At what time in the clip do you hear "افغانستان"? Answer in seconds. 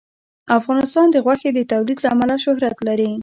0.59-1.05